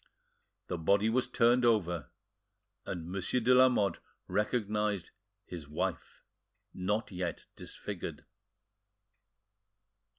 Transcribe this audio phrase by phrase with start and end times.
[0.65, 2.09] The body was turned over,
[2.87, 5.11] and Monsieur de Lamotte recognised
[5.45, 6.23] his wife,
[6.73, 8.25] not yet disfigured.